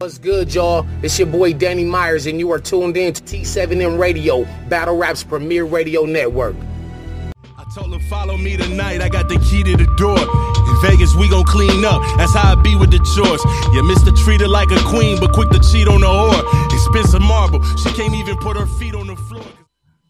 [0.00, 0.86] What's good, y'all?
[1.02, 5.24] It's your boy Danny Myers, and you are tuned in to T7M Radio, Battle Rap's
[5.24, 6.54] premier radio network.
[7.44, 10.16] I told her follow me tonight, I got the key to the door.
[10.16, 13.42] In Vegas, we gon' clean up, that's how I be with the chores.
[13.74, 14.16] Yeah, Mr.
[14.16, 16.72] treat her like a queen, but quick to cheat on the whore.
[16.72, 19.42] Expensive marble, she can't even put her feet on the floor.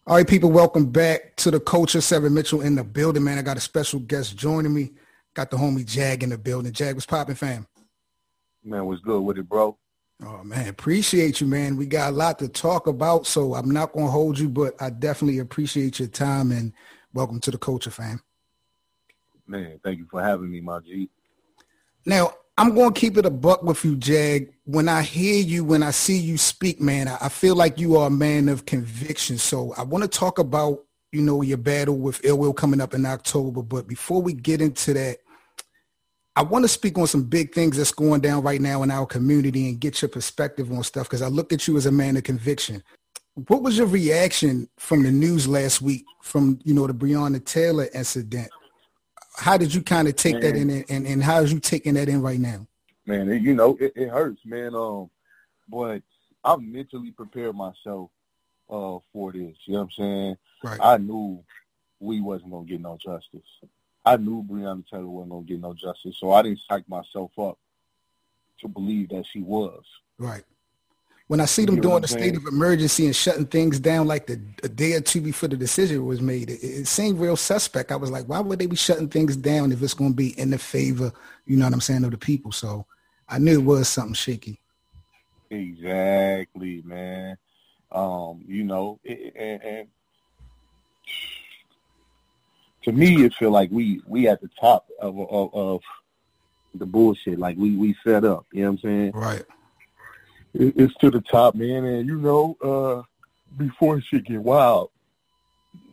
[0.05, 2.01] All right, people, welcome back to the Culture.
[2.01, 3.39] Seven Mitchell in the building, man.
[3.39, 4.91] I got a special guest joining me.
[5.33, 6.73] Got the homie Jag in the building.
[6.73, 7.65] Jag, was popping, fam?
[8.63, 9.77] Man, what's good with it, bro?
[10.21, 11.77] Oh man, appreciate you, man.
[11.77, 14.89] We got a lot to talk about, so I'm not gonna hold you, but I
[14.89, 16.73] definitely appreciate your time and
[17.13, 18.21] welcome to the culture, fam.
[19.47, 21.09] Man, thank you for having me, my G.
[22.05, 24.51] Now, I'm gonna keep it a buck with you, Jag.
[24.65, 28.07] When I hear you, when I see you speak, man, I feel like you are
[28.07, 29.37] a man of conviction.
[29.37, 30.83] So I want to talk about,
[31.13, 33.63] you know, your battle with Ill Will coming up in October.
[33.63, 35.19] But before we get into that,
[36.35, 39.05] I want to speak on some big things that's going down right now in our
[39.05, 42.17] community and get your perspective on stuff because I look at you as a man
[42.17, 42.83] of conviction.
[43.47, 47.87] What was your reaction from the news last week from, you know, the Breonna Taylor
[47.93, 48.49] incident?
[49.37, 50.41] How did you kind of take man.
[50.41, 52.67] that in and, and how are you taking that in right now?
[53.05, 54.75] Man, it, you know, it, it, hurts, man.
[54.75, 55.09] Um,
[55.67, 56.01] but
[56.43, 58.11] I've mentally prepared myself
[58.69, 59.55] uh, for this.
[59.65, 60.37] You know what I'm saying?
[60.63, 60.79] Right.
[60.81, 61.43] I knew
[61.99, 63.41] we wasn't going to get no justice.
[64.09, 67.59] I knew Breonna Taylor wasn't gonna get no justice, so I didn't psych myself up
[68.61, 69.83] to believe that she was.
[70.17, 70.43] Right.
[71.27, 74.41] When I see them doing the state of emergency and shutting things down like the
[74.63, 77.91] a day or two before the decision was made, it, it seemed real suspect.
[77.91, 80.37] I was like, why would they be shutting things down if it's going to be
[80.39, 81.13] in the favor,
[81.45, 82.51] you know what I'm saying, of the people?
[82.51, 82.87] So
[83.27, 84.59] I knew it was something shaky.
[85.51, 87.37] Exactly, man.
[87.91, 89.87] Um, you know, and, and
[92.89, 95.81] to me, it feel like we we at the top of of, of
[96.73, 97.39] the bullshit.
[97.39, 98.45] Like we we set up.
[98.51, 99.11] You know what I'm saying?
[99.13, 99.45] Right.
[100.53, 101.85] It, it's to the top, man.
[101.85, 103.03] And you know, uh,
[103.57, 104.89] before shit get wild,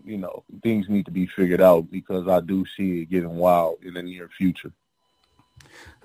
[0.04, 3.78] you know, things need to be figured out because I do see it getting wild
[3.82, 4.72] in the near future.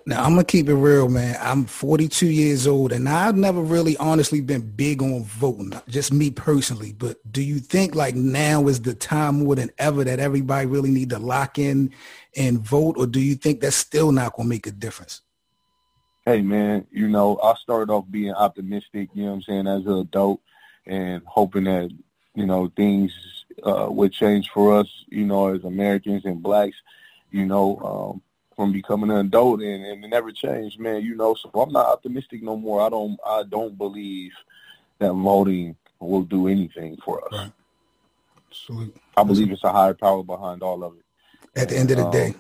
[0.06, 1.38] Now I'm gonna keep it real, man.
[1.40, 5.74] I'm 42 years old, and I've never really, honestly, been big on voting.
[5.88, 6.94] Just me personally.
[6.94, 10.90] But do you think like now is the time more than ever that everybody really
[10.90, 11.94] need to lock in
[12.36, 15.22] and vote, or do you think that's still not gonna make a difference?
[16.26, 16.88] Hey, man.
[16.92, 19.10] You know, I started off being optimistic.
[19.14, 20.42] You know what I'm saying as an adult,
[20.88, 21.92] and hoping that
[22.34, 23.14] you know things
[23.62, 24.88] uh, would change for us.
[25.10, 26.78] You know, as Americans and blacks.
[27.30, 27.78] You know.
[28.14, 28.22] Um,
[28.56, 31.02] from becoming an adult and, and it never changed, man.
[31.04, 32.82] You know, so I'm not optimistic no more.
[32.82, 34.32] I don't I don't believe
[35.00, 37.32] that voting will do anything for us.
[37.32, 37.52] Right.
[38.50, 39.02] Absolutely.
[39.16, 41.60] I believe it's a higher power behind all of it.
[41.60, 42.36] At the end of the um, day.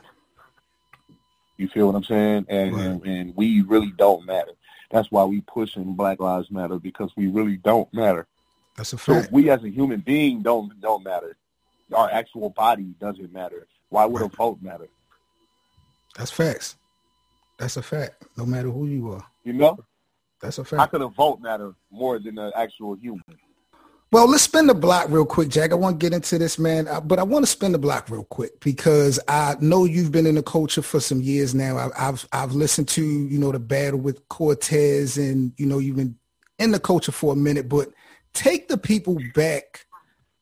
[1.58, 2.46] You feel what I'm saying?
[2.50, 2.86] And, right.
[2.86, 4.52] and and we really don't matter.
[4.90, 8.28] That's why we pushing Black Lives Matter because we really don't matter.
[8.76, 9.26] That's a fact.
[9.26, 11.38] So we as a human being don't don't matter.
[11.94, 13.68] Our actual body doesn't matter.
[13.90, 14.34] Why would right.
[14.34, 14.90] a vote matter?
[16.18, 16.76] That's facts.
[17.58, 18.26] That's a fact.
[18.38, 19.26] No matter who you are.
[19.44, 19.78] You know?
[20.42, 20.80] That's a fact.
[20.80, 23.24] How could a vote matter more than an actual human?
[24.12, 25.72] Well, let's spin the block real quick, Jag.
[25.72, 28.10] I want to get into this, man, uh, but I want to spin the block
[28.10, 31.78] real quick because I know you've been in the culture for some years now.
[31.78, 35.96] I've I've, I've listened to you know the battle with Cortez, and you know you've
[35.96, 36.18] been
[36.60, 37.70] in the culture for a minute.
[37.70, 37.94] But
[38.34, 39.86] take the people back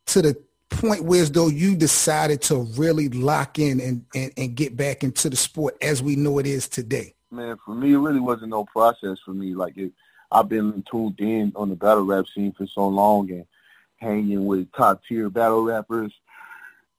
[0.07, 4.56] to the point where as though you decided to really lock in and, and, and
[4.56, 7.13] get back into the sport as we know it is today?
[7.31, 9.53] Man, for me, it really wasn't no process for me.
[9.53, 9.91] Like, it,
[10.31, 13.46] I've been tuned in on the battle rap scene for so long and
[13.97, 16.13] hanging with top tier battle rappers,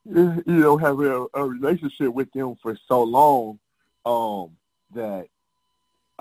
[0.04, 3.58] you know, having a, a relationship with them for so long
[4.04, 4.50] um,
[4.94, 5.28] that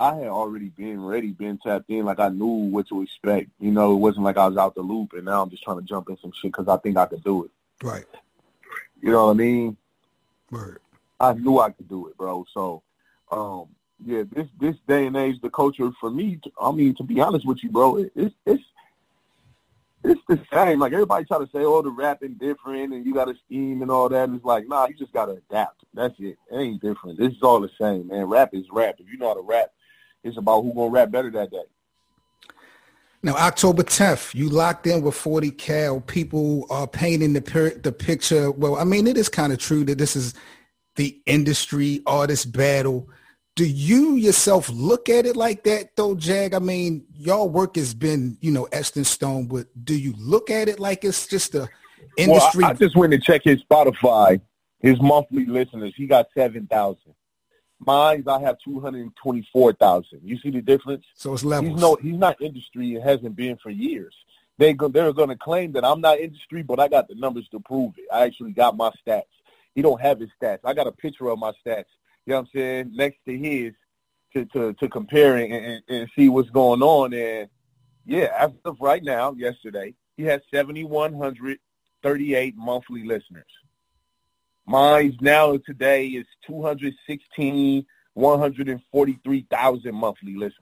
[0.00, 2.06] I had already been ready, been tapped in.
[2.06, 3.50] Like I knew what to expect.
[3.60, 5.76] You know, it wasn't like I was out the loop, and now I'm just trying
[5.76, 7.50] to jump in some shit because I think I could do it.
[7.82, 8.06] Right.
[9.02, 9.76] You know what I mean?
[10.50, 10.78] Right.
[11.20, 12.46] I knew I could do it, bro.
[12.54, 12.82] So,
[13.30, 13.66] um,
[14.04, 17.46] yeah, this this day and age, the culture for me, I mean, to be honest
[17.46, 18.64] with you, bro, it, it's it's
[20.02, 20.78] it's the same.
[20.78, 23.90] Like everybody try to say, oh, the rapping different and you got to scheme and
[23.90, 24.24] all that.
[24.24, 25.84] And it's like, nah, you just got to adapt.
[25.92, 26.38] That's it.
[26.50, 27.18] It ain't different.
[27.18, 28.24] This is all the same, man.
[28.24, 28.96] Rap is rap.
[28.98, 29.70] If you know how to rap,
[30.24, 31.64] it's about who gonna rap better that day.
[33.22, 36.00] Now, October 10th, you locked in with 40 Cal.
[36.00, 38.50] People are painting the the picture.
[38.50, 40.34] Well, I mean, it is kind of true that this is
[40.96, 43.08] the industry artist battle.
[43.56, 46.54] Do you yourself look at it like that, though, Jag?
[46.54, 50.50] I mean, your work has been, you know, etched in stone, but do you look
[50.50, 51.68] at it like it's just a
[52.16, 52.62] industry?
[52.62, 54.40] Well, I, I just went to check his Spotify.
[54.78, 57.12] His monthly listeners, he got seven thousand.
[57.84, 60.20] Mines, I have two hundred twenty-four thousand.
[60.22, 61.06] You see the difference?
[61.14, 61.72] So it's levels.
[61.72, 62.94] He's no, he's not industry.
[62.94, 64.14] It hasn't been for years.
[64.58, 67.48] They go, they're going to claim that I'm not industry, but I got the numbers
[67.48, 68.04] to prove it.
[68.12, 69.22] I actually got my stats.
[69.74, 70.58] He don't have his stats.
[70.64, 71.86] I got a picture of my stats.
[72.26, 72.92] You know what I'm saying?
[72.94, 73.72] Next to his,
[74.34, 77.14] to to to compare and, and, and see what's going on.
[77.14, 77.48] And
[78.04, 83.46] yeah, as of right now, yesterday, he has 7,138 monthly listeners.
[84.70, 87.84] Mine now today is 216,
[88.14, 90.54] 143,000 monthly listeners.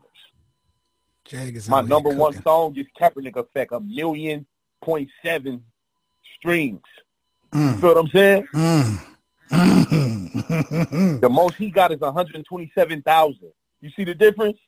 [1.27, 2.43] Jag is My number one cooking.
[2.43, 4.47] song is Kaepernick Effect, a million
[4.83, 5.63] point seven
[6.39, 6.81] streams.
[7.53, 8.47] You Mm, feel what I'm saying?
[8.55, 8.99] mm,
[9.51, 11.21] mm.
[11.21, 13.53] The most he got is 127,000.
[13.83, 14.59] You see the difference?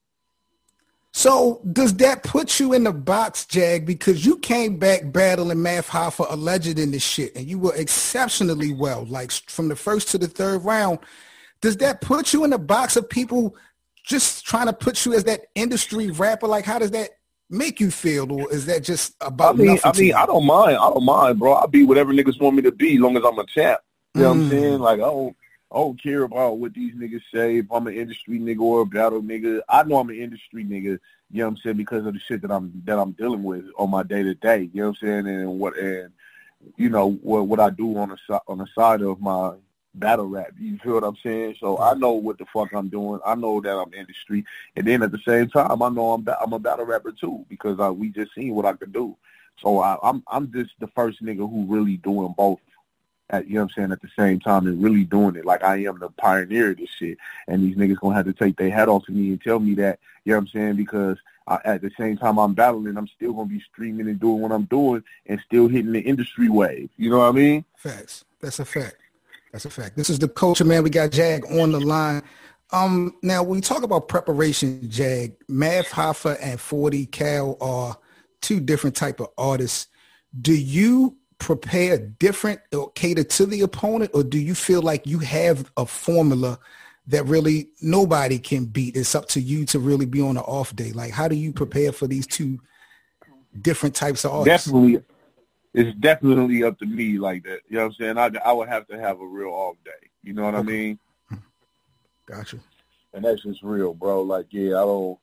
[1.21, 3.85] So does that put you in the box, Jag?
[3.85, 8.73] Because you came back battling Math Hoffa alleged in this shit, and you were exceptionally
[8.73, 10.99] well, like from the first to the third round.
[11.61, 13.55] Does that put you in the box of people
[14.03, 16.47] just trying to put you as that industry rapper?
[16.47, 17.11] Like, how does that
[17.51, 19.57] make you feel, or is that just about?
[19.57, 20.15] I mean, I mean?
[20.15, 20.79] I don't mind.
[20.79, 21.53] I don't mind, bro.
[21.53, 23.79] I'll be whatever niggas want me to be, as long as I'm a champ.
[24.15, 24.41] You know what Mm.
[24.45, 24.79] I'm saying?
[24.79, 25.37] Like, I don't,
[25.73, 27.59] I don't care about what these niggas say.
[27.59, 30.99] If I'm an industry nigga or a battle nigga, I know I'm an industry nigga.
[31.31, 31.77] You know what I'm saying?
[31.77, 34.69] Because of the shit that I'm that I'm dealing with on my day to day.
[34.73, 35.29] You know what I'm saying?
[35.29, 36.11] And what and
[36.77, 39.53] you know what what I do on the on the side of my
[39.95, 40.53] battle rap.
[40.59, 41.57] You feel what I'm saying?
[41.61, 43.21] So I know what the fuck I'm doing.
[43.25, 44.45] I know that I'm industry,
[44.75, 47.79] and then at the same time, I know I'm I'm a battle rapper too because
[47.79, 49.17] I, we just seen what I could do.
[49.61, 52.59] So I, I'm I'm just the first nigga who really doing both.
[53.31, 53.93] At, you know what I'm saying?
[53.93, 56.91] At the same time and really doing it like I am the pioneer of this
[56.91, 57.19] shit.
[57.49, 59.75] And these niggas gonna have to take their hat off to me and tell me
[59.75, 59.99] that.
[60.25, 60.77] You know what I'm saying?
[60.77, 61.17] Because
[61.47, 64.53] I, at the same time I'm battling, I'm still gonna be streaming and doing what
[64.53, 66.91] I'm doing and still hitting the industry wave.
[66.97, 67.65] You know what I mean?
[67.77, 68.25] Facts.
[68.41, 68.97] That's a fact.
[69.53, 69.97] That's a fact.
[69.97, 70.83] This is the culture, man.
[70.83, 72.23] We got Jag on the line.
[72.73, 77.97] Um, now when we talk about preparation, Jag, Math Hoffa and 40 Cal are
[78.41, 79.89] two different type of artists.
[80.41, 85.19] Do you prepare different or cater to the opponent, or do you feel like you
[85.19, 86.59] have a formula
[87.09, 88.97] that really nobody can beat?
[88.97, 90.93] It's up to you to really be on an off day.
[90.93, 92.61] Like, how do you prepare for these two
[93.61, 94.67] different types of artists?
[94.67, 95.03] Definitely,
[95.75, 97.61] it's definitely up to me like that.
[97.69, 98.19] You know what I'm saying?
[98.19, 100.11] I I would have to have a real off day.
[100.23, 100.99] You know what I mean?
[102.27, 102.59] Gotcha.
[103.13, 104.23] and that's just real, bro.
[104.23, 105.19] Like, yeah, I don't.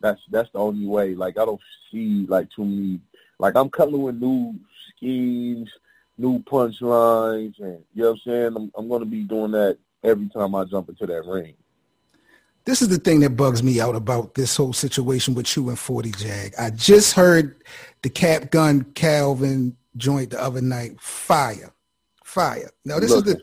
[0.00, 1.14] That's that's the only way.
[1.14, 1.60] Like, I don't
[1.90, 3.00] see like too many.
[3.40, 4.54] Like, I'm coming with new
[4.94, 5.70] schemes,
[6.18, 8.52] new punchlines, and you know what I'm saying.
[8.54, 11.54] I'm I'm gonna be doing that every time I jump into that ring.
[12.66, 15.78] This is the thing that bugs me out about this whole situation with you and
[15.78, 16.52] 40 Jag.
[16.58, 17.56] I just heard
[18.02, 21.00] the Cap Gun Calvin joint the other night.
[21.00, 21.72] Fire.
[22.22, 22.70] Fire.
[22.84, 23.40] Now this is the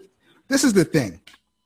[0.47, 1.19] this is the thing.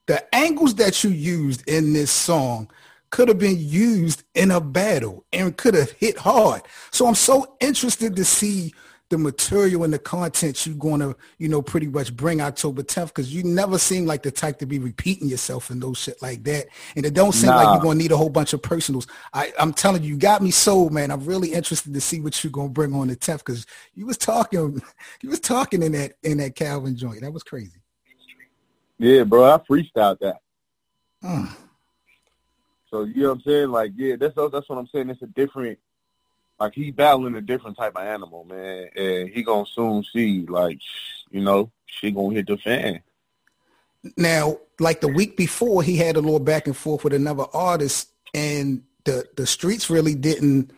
[0.06, 2.72] The angles that you used in this song
[3.12, 6.62] could have been used in a battle and could have hit hard.
[6.92, 8.74] So I'm so interested to see
[9.10, 13.08] the material and the content you're going to, you know, pretty much bring October 10th
[13.08, 16.44] because you never seem like the type to be repeating yourself and those shit like
[16.46, 16.68] that.
[16.96, 19.08] And it don't seem like you're going to need a whole bunch of personals.
[19.34, 21.12] I, I'm telling you, you got me sold, man.
[21.12, 24.06] I'm really interested to see what you're going to bring on the 10th because you
[24.06, 24.82] was talking,
[25.22, 27.22] you was talking in that, in that Calvin joint.
[27.22, 27.82] That was crazy.
[28.98, 30.38] Yeah, bro, I freestyled that.
[31.22, 31.50] Mm.
[32.92, 33.72] So you know what I'm saying?
[33.72, 35.10] Like, yeah, that's that's what I'm saying.
[35.10, 35.80] It's a different.
[36.60, 40.46] Like he battling a different type of animal, man, and he gonna soon see.
[40.46, 40.80] Like,
[41.32, 43.02] you know, she gonna hit the fan.
[44.16, 48.12] Now, like the week before, he had a little back and forth with another artist,
[48.34, 50.72] and the the streets really didn't,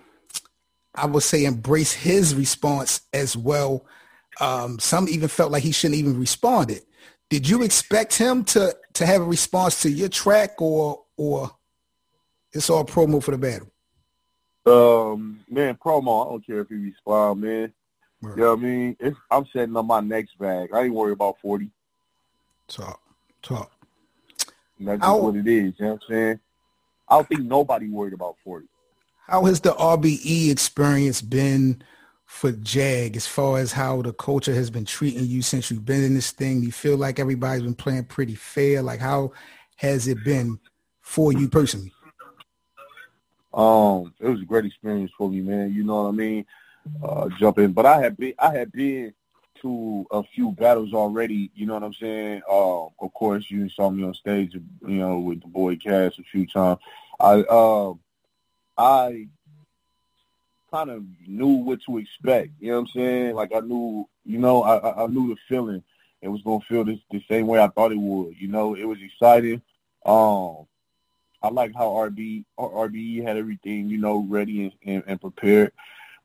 [0.95, 3.85] I would say, embrace his response as well.
[4.39, 6.83] Um, some even felt like he shouldn't even responded.
[7.29, 11.51] Did you expect him to to have a response to your track, or or
[12.53, 13.69] it's all promo for the battle?
[14.65, 16.25] Um, man, promo.
[16.25, 17.73] I don't care if he respond, man.
[18.21, 18.37] Right.
[18.37, 18.97] You know what I mean?
[18.99, 20.69] It's, I'm setting up my next bag.
[20.73, 21.69] I ain't worried about forty.
[22.67, 23.01] Talk,
[23.41, 23.71] talk.
[24.79, 25.73] And that's just what it is.
[25.77, 26.39] You know what I'm saying?
[27.09, 28.67] I don't think nobody worried about forty.
[29.27, 31.81] How has the RBE experience been
[32.25, 36.03] for Jag as far as how the culture has been treating you since you've been
[36.03, 36.61] in this thing?
[36.61, 38.81] Do you feel like everybody's been playing pretty fair?
[38.81, 39.33] Like how
[39.77, 40.59] has it been
[41.01, 41.93] for you personally?
[43.53, 45.73] Um, it was a great experience for me, man.
[45.73, 46.45] You know what I mean?
[47.01, 49.13] Uh, jumping, but I had been, I had been
[49.61, 51.49] to a few battles already.
[51.55, 52.41] You know what I'm saying?
[52.51, 54.61] Um, of course, you saw me on stage, you
[54.97, 56.79] know, with the boy Cass a few times.
[57.19, 57.99] I, um,
[58.77, 59.27] I
[60.71, 62.49] kind of knew what to expect.
[62.59, 63.35] You know what I'm saying?
[63.35, 65.83] Like I knew, you know, I- I knew the feeling.
[66.21, 68.35] It was gonna feel this the same way I thought it would.
[68.41, 69.61] You know, it was exciting.
[70.05, 70.65] Um,
[71.43, 75.71] I like how RB RBE had everything you know ready and, and, and prepared.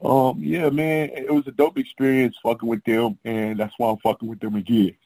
[0.02, 3.98] Um, yeah, man, it was a dope experience fucking with them, and that's why I'm
[3.98, 4.96] fucking with them again.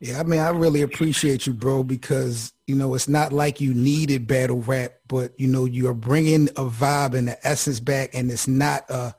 [0.00, 3.72] Yeah, I mean, I really appreciate you, bro, because you know it's not like you
[3.72, 8.10] needed battle rap, but you know you are bringing a vibe and the essence back,
[8.14, 9.12] and it's not uh,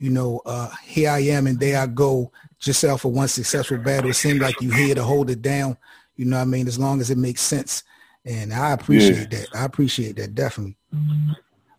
[0.00, 3.76] you know, uh, here I am and there I go, just out for one successful
[3.76, 4.10] battle.
[4.10, 5.76] It seemed like you here to hold it down.
[6.16, 6.66] You know I mean?
[6.66, 7.84] As long as it makes sense,
[8.24, 9.40] and I appreciate yeah.
[9.40, 9.48] that.
[9.54, 10.76] I appreciate that definitely.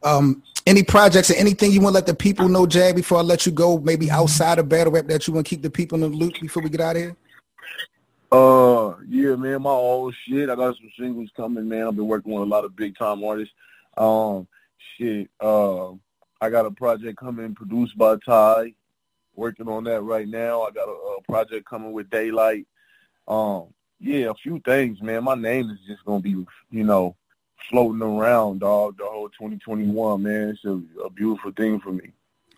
[0.04, 3.22] Um, any projects or anything you want to let the people know, Jag, before I
[3.22, 3.80] let you go?
[3.80, 6.34] Maybe outside of battle rap that you want to keep the people in the loop
[6.42, 7.16] before we get out of here.
[8.32, 10.50] Uh, yeah, man, my old shit.
[10.50, 11.88] I got some singles coming, man.
[11.88, 13.54] I've been working with a lot of big time artists.
[13.98, 14.48] Um,
[14.98, 15.30] shit.
[15.40, 15.92] Uh,
[16.40, 18.74] I got a project coming produced by Ty.
[19.36, 20.62] Working on that right now.
[20.62, 22.68] I got a, a project coming with Daylight.
[23.28, 23.68] Um,
[24.02, 25.24] yeah, a few things, man.
[25.24, 26.32] My name is just gonna be,
[26.72, 27.16] you know,
[27.70, 30.50] floating around, dog, the whole 2021, man.
[30.50, 32.12] It's a, a beautiful thing for me.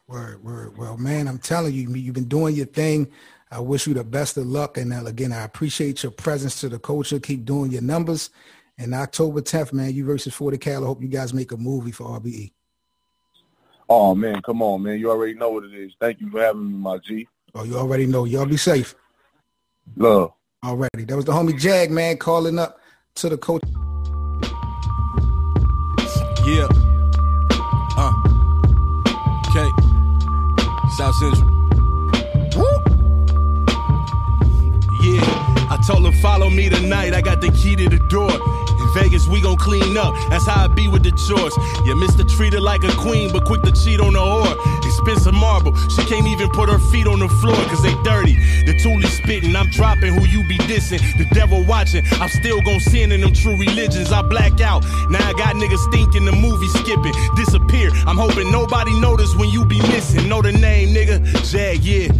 [0.08, 0.78] Word, word.
[0.78, 3.10] Well, man, I'm telling you, you've been doing your thing.
[3.52, 4.78] I wish you the best of luck.
[4.78, 7.20] And uh, again, I appreciate your presence to the culture.
[7.20, 8.30] Keep doing your numbers.
[8.78, 10.84] And October 10th, man, you versus 40 Cal.
[10.84, 12.52] I hope you guys make a movie for RBE.
[13.88, 15.00] Oh, man, come on, man.
[15.00, 15.92] You already know what it is.
[16.00, 17.28] Thank you for having me, my G.
[17.54, 18.26] Oh, you already know.
[18.26, 18.96] Y'all be safe.
[19.96, 20.34] Love.
[20.64, 21.04] Already.
[21.04, 22.80] That was the homie Jag, man, calling up
[23.16, 23.64] to the coach.
[26.46, 26.68] Yeah.
[27.98, 28.14] Uh.
[29.50, 29.70] Okay.
[30.98, 31.50] South Central.
[35.04, 35.44] Yeah.
[35.70, 37.14] I told her follow me tonight.
[37.14, 38.32] I got the key to the door.
[38.94, 40.14] Vegas, we gon' clean up.
[40.30, 41.54] That's how I be with the chores.
[41.86, 42.28] Yeah, Mr.
[42.28, 44.56] Treat her like a queen, but quick to cheat on the whore.
[44.86, 48.36] Expensive marble, she can't even put her feet on the floor, cause they dirty.
[48.66, 51.00] The toolie spitting, I'm dropping who you be dissing.
[51.18, 54.12] The devil watching, I'm still gon' sin in them true religions.
[54.12, 54.84] I black out.
[55.10, 57.14] Now I got niggas thinking the movie skipping.
[57.36, 57.90] Disappear.
[58.06, 60.30] I'm hoping nobody notice when you be missing.
[60.30, 61.20] Know the name, nigga.
[61.52, 62.12] Jag, yeah.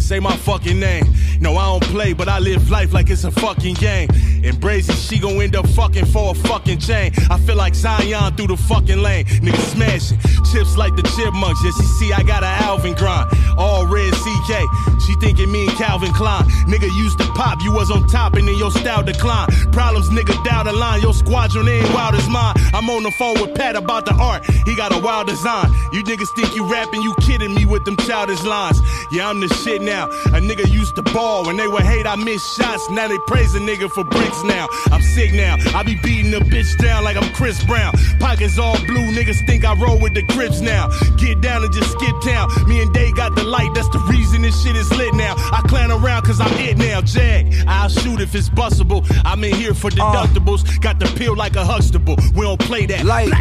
[0.00, 1.04] Say my fucking name.
[1.40, 4.08] No, I don't play, but I live life like it's a fucking game.
[4.44, 7.12] And Brazy, she gon' end up fucking for a fucking chain.
[7.30, 9.24] I feel like Zion through the fucking lane.
[9.26, 10.18] Nigga smashing.
[10.52, 11.60] Chips like the chipmunks.
[11.64, 13.30] Yes, you see, I got a Alvin grind.
[13.56, 15.00] All red CK.
[15.06, 16.44] She thinking me and Calvin Klein.
[16.66, 19.48] Nigga used to pop, you was on top and then your style decline.
[19.72, 21.00] Problems, nigga, down the line.
[21.00, 22.54] Your squadron ain't wild as mine.
[22.72, 24.44] I'm on the phone with Pat about the art.
[24.64, 25.66] He got a wild design.
[25.92, 28.80] You niggas think you rapping, you kidding me with them childish lines.
[29.10, 30.06] Yeah, I'm the shit now.
[30.06, 32.88] A nigga used to ball when they would hate, I miss shots.
[32.90, 34.68] Now they praise a nigga for bricks now.
[34.90, 35.56] I'm sick now.
[35.74, 37.92] I be beating a bitch down like I'm Chris Brown.
[38.18, 40.88] Pockets all blue, niggas think I roll with the Crips now.
[41.16, 42.48] Get down and just skip town.
[42.68, 45.34] Me and Day got the light, that's the reason this shit is lit now.
[45.36, 47.00] I clown around cause I'm it now.
[47.00, 49.04] Jag, I'll shoot if it's bustable.
[49.24, 50.66] I'm in here for deductibles.
[50.66, 52.16] Uh, got the pill like a Huxtable.
[52.34, 53.04] We don't play that.
[53.04, 53.32] Light.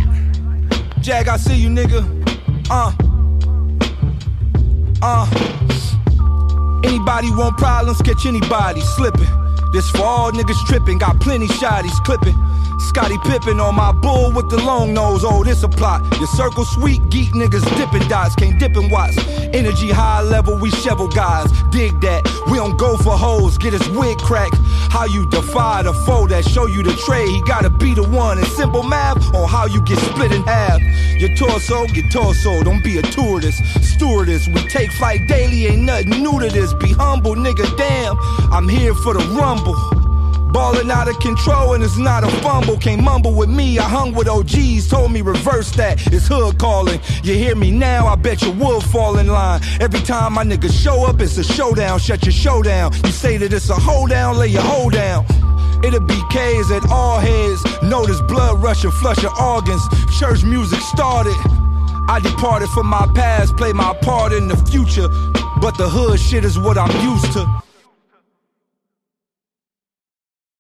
[1.02, 2.02] Jag, I see you, nigga.
[2.70, 2.92] Uh.
[5.02, 5.81] Uh.
[6.84, 8.02] Anybody want problems?
[8.02, 9.30] Catch anybody slipping.
[9.72, 12.36] This for all niggas tripping, got plenty shotties clipping.
[12.82, 15.24] Scotty Pippen on my bull with the long nose.
[15.24, 16.02] Oh, this a plot.
[16.20, 19.18] Your circle sweet, geek niggas dipping dots, can't dip in watts.
[19.54, 21.52] Energy high level, we shovel guys.
[21.72, 22.24] Dig that.
[22.50, 24.58] We don't go for hoes, get his wig cracked.
[24.92, 27.30] How you defy the foe that show you the trade.
[27.30, 30.82] He gotta be the one in simple math on how you get split in half.
[31.20, 33.64] Your torso, your torso, don't be a tourist.
[33.82, 36.74] Stewardess, we take flight daily, ain't nothing new to this.
[36.74, 38.18] Be humble, nigga, damn.
[38.52, 40.01] I'm here for the rumble.
[40.54, 42.78] Ballin' out of control and it's not a fumble.
[42.78, 43.80] Can't mumble with me.
[43.80, 46.06] I hung with OGs, told me reverse that.
[46.14, 47.00] It's hood calling.
[47.24, 48.08] You hear me now?
[48.08, 49.62] I bet you will fall in line.
[49.80, 52.00] Every time my niggas show up, it's a showdown.
[52.00, 52.94] Shut your showdown.
[53.06, 55.26] You say that it's a hold down, lay your hold down.
[55.84, 57.64] It'll be K's at all heads.
[57.82, 59.82] Notice blood rushing, flush your organs.
[60.20, 61.36] Church music started.
[62.08, 65.08] I departed from my past, play my part in the future.
[65.62, 67.71] But the hood shit is what I'm used to.